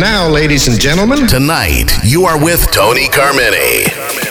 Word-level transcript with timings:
Now, 0.00 0.30
ladies 0.30 0.66
and 0.66 0.80
gentlemen, 0.80 1.26
Tonight, 1.26 1.92
you 2.02 2.24
are 2.24 2.42
with 2.42 2.70
Tony 2.70 3.06
Carmine. 3.08 4.29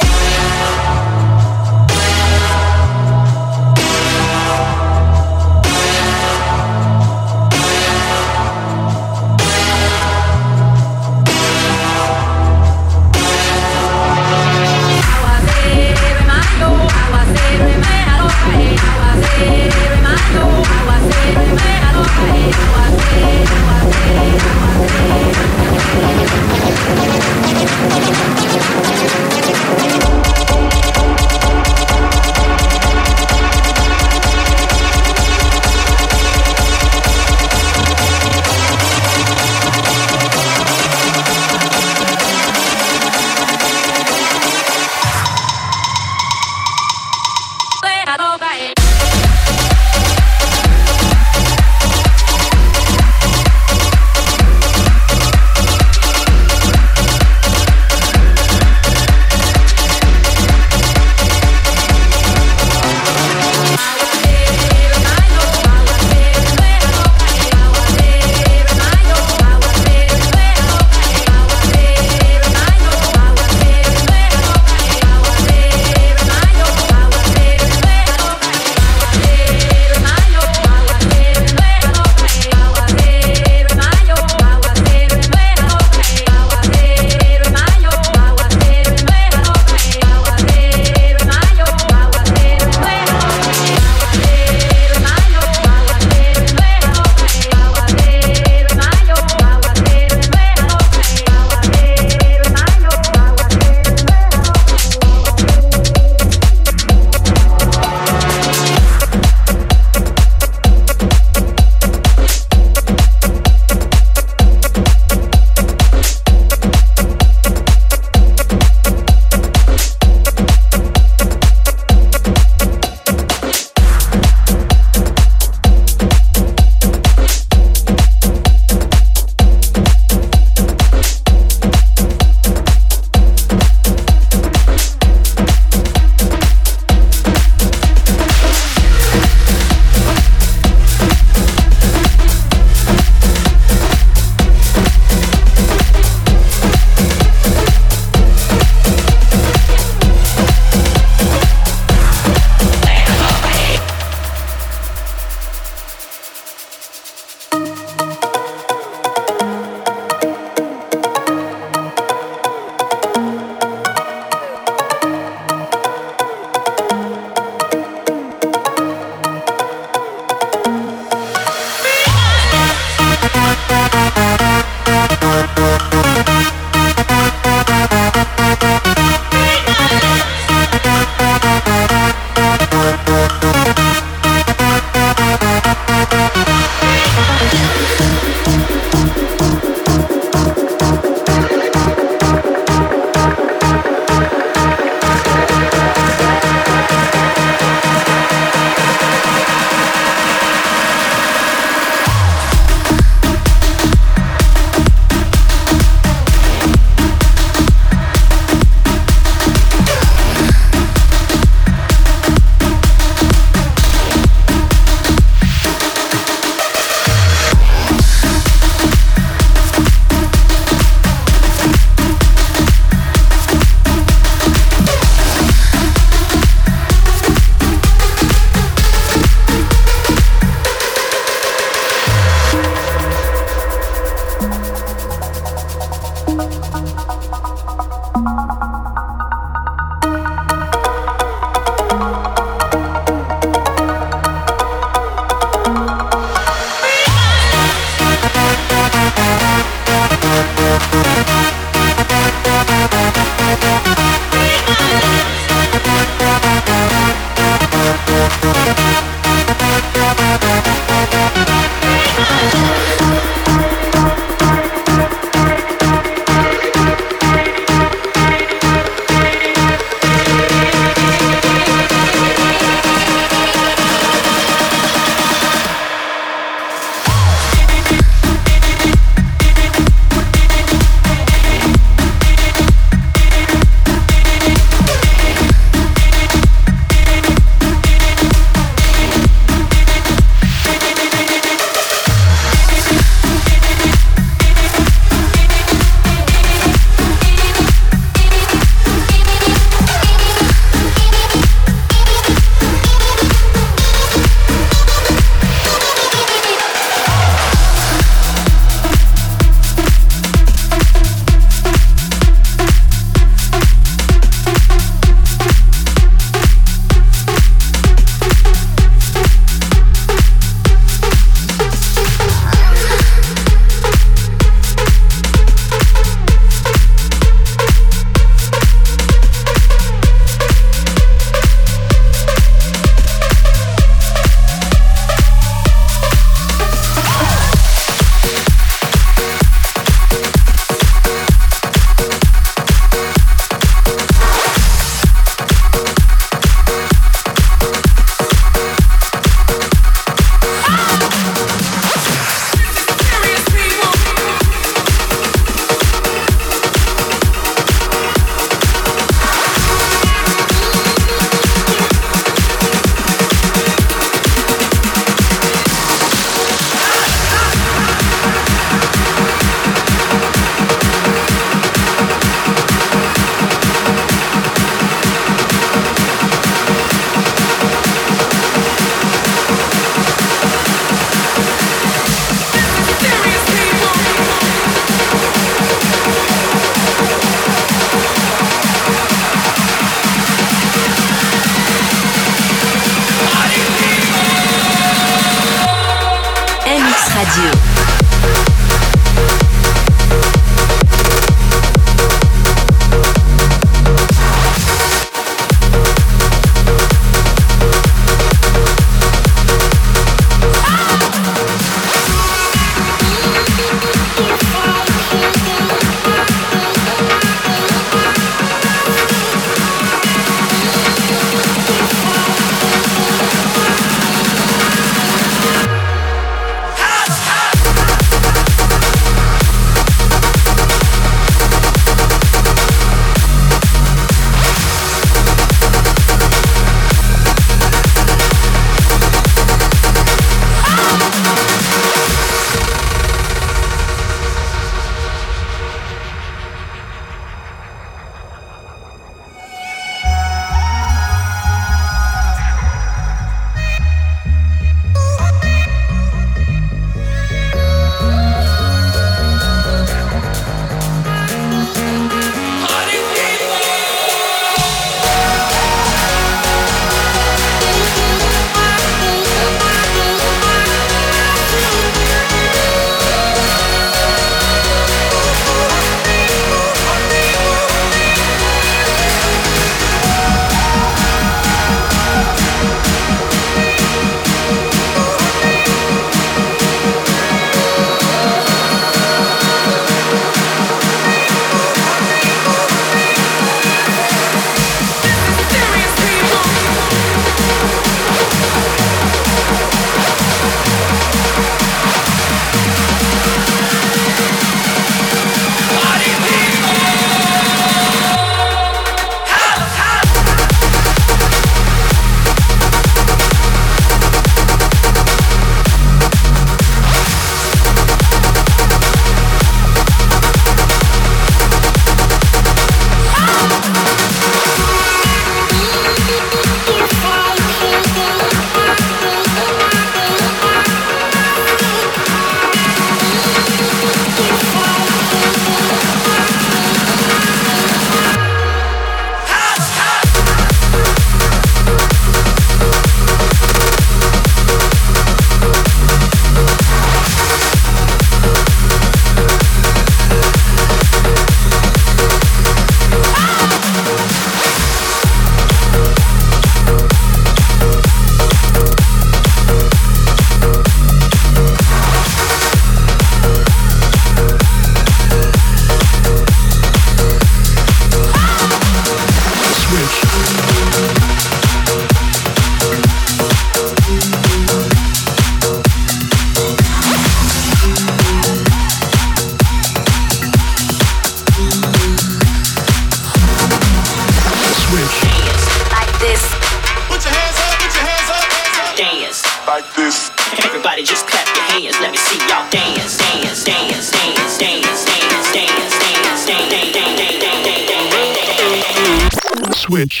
switch. 599.76 600.00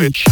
switch. 0.00 0.24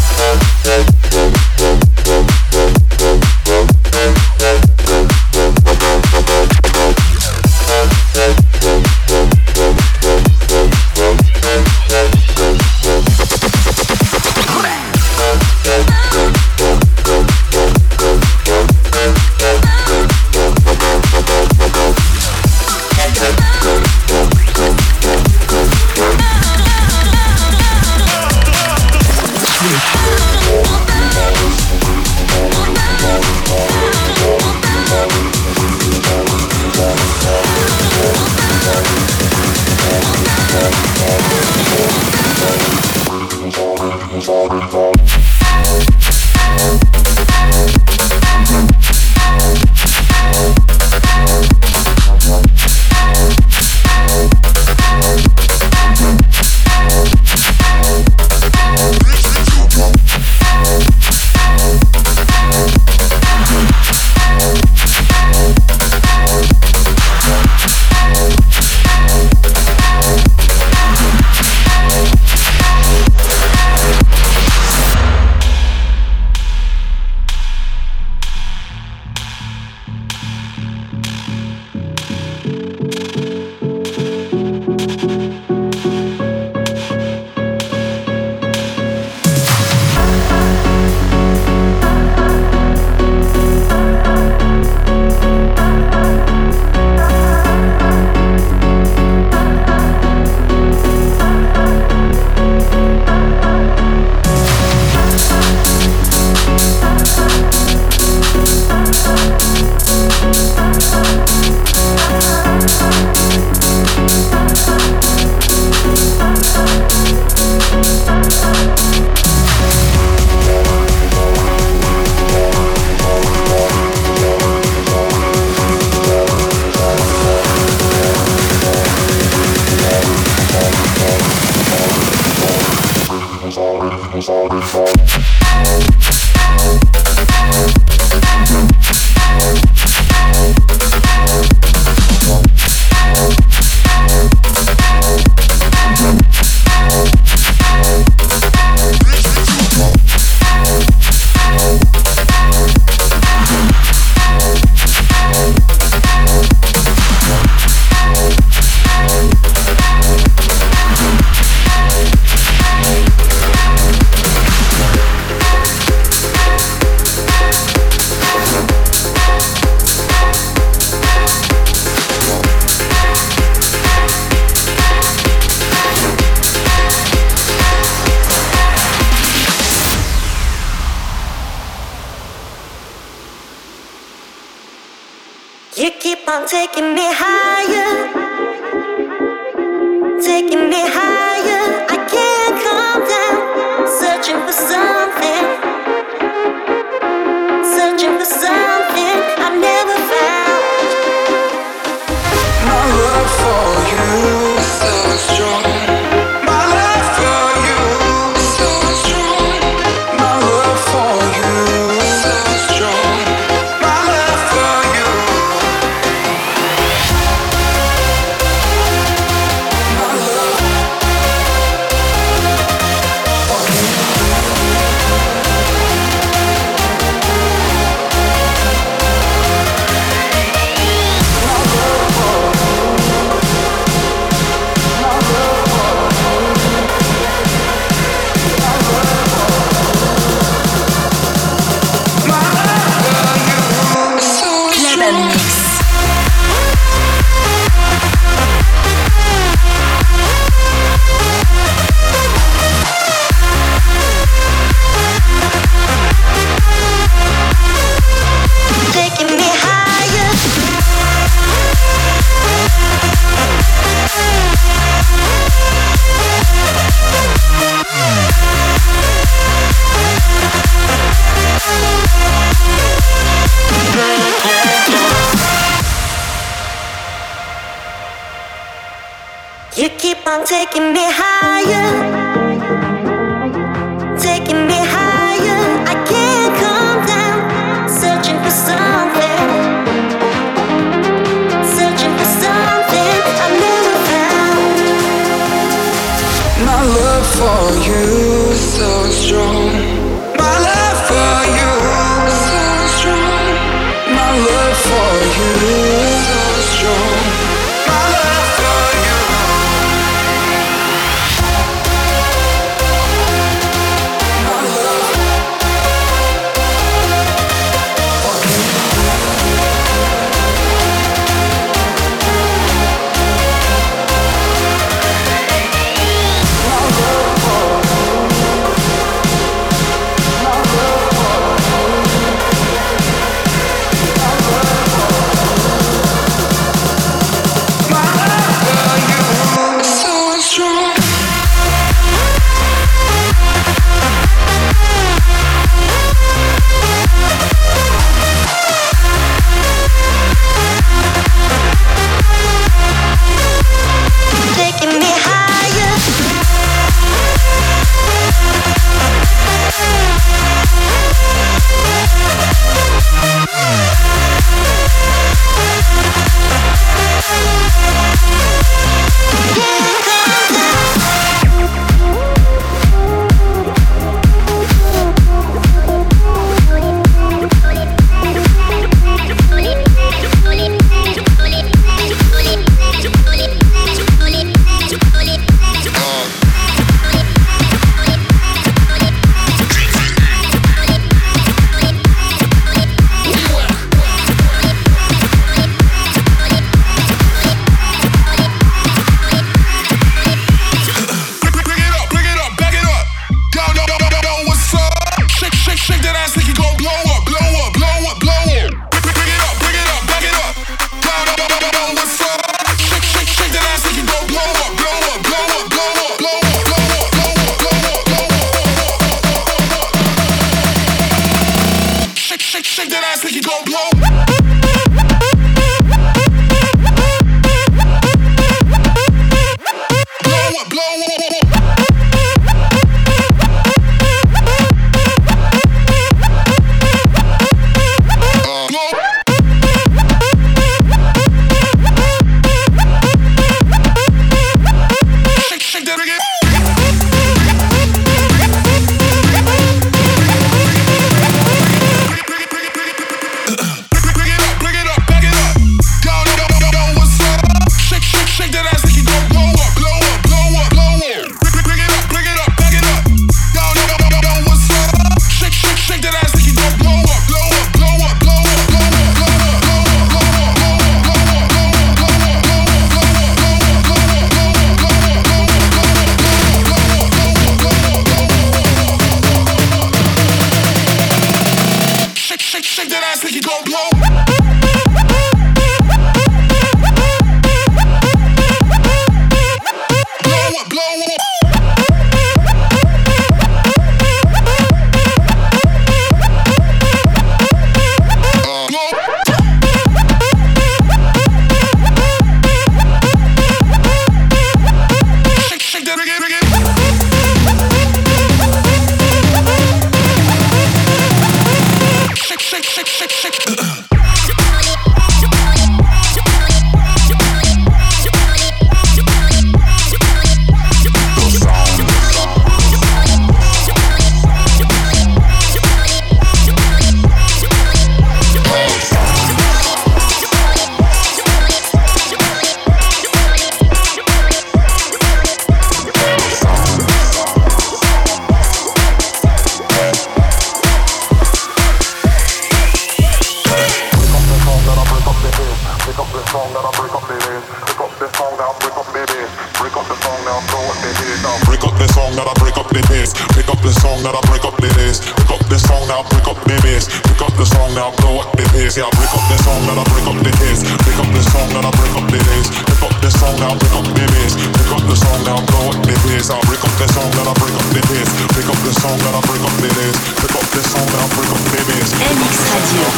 Break 554.88 555.04
up 555.04 555.04
the 555.04 555.04
bass. 555.04 555.04
Pick 555.12 555.28
up 555.28 555.42
the 555.48 555.58
song 555.58 555.84
now, 555.88 556.02
break 556.08 556.26
up 556.28 556.38
the 556.48 556.56
bass. 556.64 556.88
Pick 556.88 557.20
up 557.20 557.32
the 557.36 557.44
song 557.44 557.74
now, 557.74 557.92
blow 558.00 558.24
up 558.24 558.32
the 558.36 558.44
bass. 558.56 558.76
Yeah, 558.76 558.88
break 558.96 559.12
up 559.12 559.24
the 559.28 559.36
song 559.44 559.60
that 559.68 559.76
I 559.76 559.84
break 559.84 560.06
up 560.08 560.16
the 560.24 560.32
bass. 560.40 560.64
Pick 560.64 560.98
up 560.98 561.08
the 561.12 561.22
song 561.28 561.48
that 561.52 561.64
I 561.64 561.70
break 561.76 561.94
up 561.98 562.06
the 562.08 562.18
bass. 562.24 562.48
Pick 562.64 562.82
up 562.82 562.94
the 563.00 563.10
song 563.20 563.36
now, 563.36 563.52
break 563.58 563.74
up 563.76 563.84
the 563.84 564.04
bass. 564.08 564.32
Pick 564.38 564.70
up 564.72 564.82
the 564.88 564.96
song 564.96 565.20
now, 565.28 565.38
blow 565.44 565.68
up 565.68 565.78
the 565.84 565.94
bass. 566.08 566.30
I 566.32 566.40
break 566.48 566.64
up 566.64 566.74
the 566.80 566.88
song 566.88 567.10
that 567.20 567.26
I 567.28 567.34
break 567.36 567.52
up 567.52 567.68
the 567.68 567.82
bass. 567.84 568.08
Pick 568.32 568.48
up 568.48 568.60
the 568.64 568.72
song 568.80 568.98
that 569.04 569.12
I 569.12 569.20
break 569.28 569.42
up 569.44 569.54
the 569.60 569.68
bass. 569.76 569.96
Pick 570.24 570.32
up 570.32 570.46
the 570.56 570.62
song 570.64 570.88
that 570.88 571.00
I 571.04 571.08
break 571.12 571.30
up 571.36 571.42
the 571.52 571.60
bass. 571.68 571.88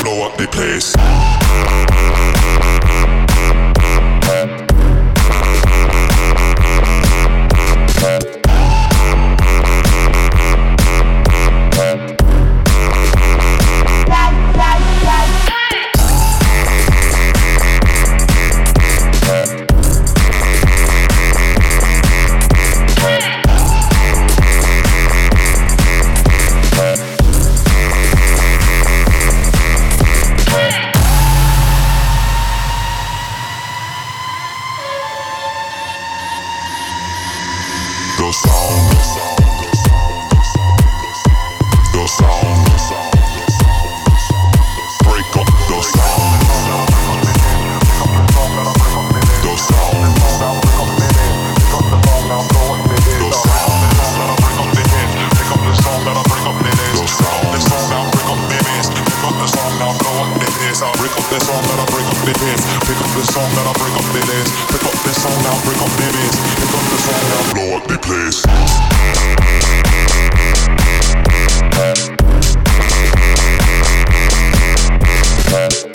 Blow 0.02 0.18
up 0.26 0.34
the 0.38 0.46
place. 0.46 0.94
Bass. 64.12 64.50
Pick 64.70 64.84
up 64.84 64.96
the 65.04 65.12
song 65.14 65.42
now 65.42 65.56
break 65.64 65.80
up 65.80 65.92
bass. 65.98 66.34
Pick 66.58 66.72
up 66.74 66.84
the 66.90 66.98
song 67.06 67.22
now 67.30 67.42
blow 67.52 67.76
up 67.76 67.84
the 67.86 67.98
place. 67.98 68.42
The 75.50 75.89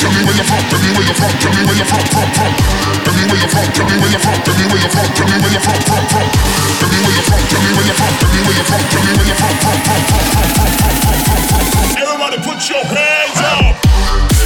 tell 0.00 0.12
me 0.16 0.24
where 0.24 0.36
you're 0.36 0.48
from, 0.48 0.64
tell 0.72 0.80
me 0.80 0.90
where 0.96 1.04
you're 1.04 1.20
from, 1.20 1.32
tell 1.36 1.52
me 1.52 1.62
where 1.68 1.76
you're 1.76 1.90
from, 1.92 2.04
from, 2.08 2.28
from. 2.32 2.52
Tell 3.04 3.14
me 3.14 3.24
where 3.28 3.40
you're 3.40 3.52
from, 3.52 3.66
tell 3.76 3.84
me 3.84 3.96
where 4.00 4.10
you're 4.10 4.24
from, 4.24 4.38
tell 4.40 4.56
me 4.56 4.64
where 4.72 4.80
you're 4.80 4.94
from, 4.96 5.08
tell 5.12 5.28
me 5.28 5.36
where 5.44 5.52
you're 5.52 5.60
from, 5.60 5.80
from, 5.84 6.04
from. 6.08 6.26
Tell 6.80 6.88
me 6.88 6.98
where 7.04 7.14
you're 7.20 7.28
from, 7.28 7.42
tell 7.52 7.60
me 7.60 7.70
where 7.76 7.86
you're 7.86 8.00
from, 8.00 8.12
tell 8.16 8.30
me 8.32 8.40
where 8.40 8.56
you're 8.56 8.68
from, 8.70 8.80
tell 8.80 9.02
me 9.04 9.12
where 9.12 9.28
you're 9.28 9.40
from, 9.40 9.54
from, 9.60 9.78
from, 9.84 10.00
from, 10.08 10.24
from, 10.32 10.48
from, 10.56 10.72
from, 10.80 11.20
from, 11.28 11.64
from. 11.68 12.00
Everybody 12.00 12.36
put 12.40 12.58
your 12.64 12.84
hands 12.88 13.40
up. 13.44 14.39